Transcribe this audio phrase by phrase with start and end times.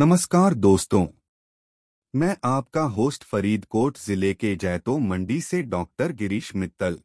[0.00, 1.06] नमस्कार दोस्तों।
[2.14, 6.98] मैं आपका होस्ट फरीदकोट ज़िले के जैतो मंडी से डॉक्टर गिरीश मित्तल।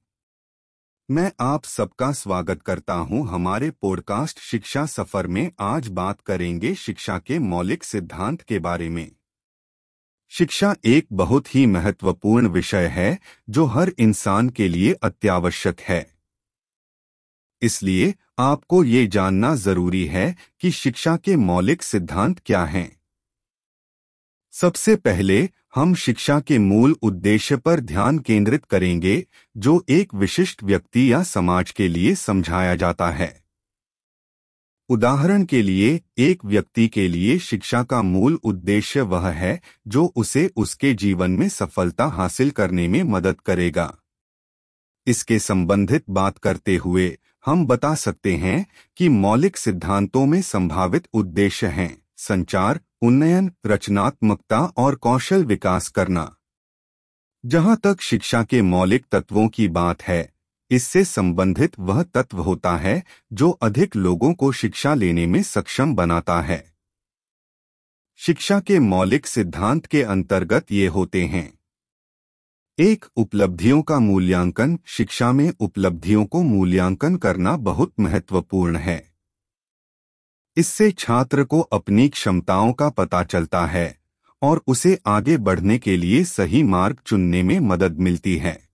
[1.12, 7.20] मैं आप सबका स्वागत करता हूँ हमारे पॉडकास्ट शिक्षा सफ़र में आज बात करेंगे शिक्षा
[7.20, 9.12] के मौलिक सिद्धांत के बारे में।
[10.30, 13.20] शिक्षा एक बहुत ही महत्वपूर्ण विषय है
[13.50, 16.15] जो हर इंसान के लिए अत्यावश्यक है।
[17.62, 23.02] इसलिए आपको ये जानना ज़रूरी है कि शिक्षा के मौलिक सिद्धांत क्या हैं।
[24.52, 29.26] सबसे पहले हम शिक्षा के मूल उद्देश्य पर ध्यान केंद्रित करेंगे,
[29.58, 33.44] जो एक विशिष्ट व्यक्ति या समाज के लिए समझाया जाता है।
[34.90, 40.52] उदाहरण के लिए, एक व्यक्ति के लिए शिक्षा का मूल उद्देश्य वह है, जो उसे
[40.56, 43.98] उसके जीवन में सफलता हासिल करने में मदद करेगा।
[45.08, 48.66] इसके संबंधित बात करते हुए हम बता सकते हैं
[48.98, 56.36] कि मौलिक सिद्धांतों में संभावित उद्देश्य हैं, संचार, उन्नयन, रचनात्मकता और कौशल विकास करना।
[57.46, 60.34] जहाँ तक शिक्षा के मौलिक तत्वों की बात है,
[60.72, 66.42] इससे संबंधित वह तत्व होता है जो अधिक लोगों को शिक्षा लेने में सक्षम बनाता
[66.42, 66.74] है।
[68.18, 71.55] शिक्षा के मौलिक सिद्धांत के अंतर्गत ये होते हैं।
[72.80, 79.14] एक, उपलब्धियों का मूल्यांकन। शिक्षा में उपलब्धियों को मूल्यांकन करना बहुत महत्वपूर्ण है।
[80.58, 84.00] इससे छात्र को अपनी क्षमताओं का पता चलता है
[84.42, 88.70] और उसे आगे बढ़ने के लिए सही मार्ग चुनने में मदद मिलती है।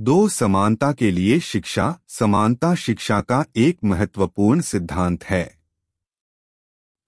[0.00, 5.58] दो, समानता के लिए शिक्षा। समानता शिक्षा का एक महत्वपूर्ण सिद्धांत है।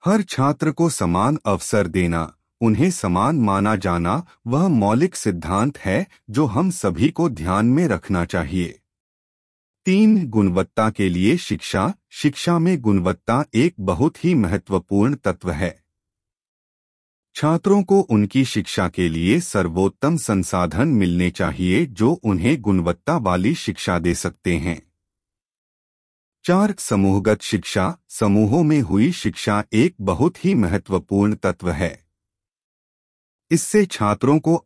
[0.04, 6.46] हर छात्र को समान अवसर देना। उन्हें समान माना जाना वह मौलिक सिद्धांत है जो
[6.46, 8.80] हम सभी को ध्यान में रखना चाहिए।
[9.84, 15.84] तीन, गुणवत्ता के लिए शिक्षा। शिक्षा में गुणवत्ता एक बहुत ही महत्वपूर्ण तत्व है।
[17.34, 23.98] छात्रों को उनकी शिक्षा के लिए सर्वोत्तम संसाधन मिलने चाहिए जो उन्हें गुणवत्ता वाली शिक्षा
[23.98, 24.82] दे सकते हैं।
[26.44, 32.09] चार, समूहगत शिक्षा। समूहों में हुई शिक्षा एक बहुत ही महत्वपूर्ण तत्व है।
[33.50, 34.64] इससे छात्रों को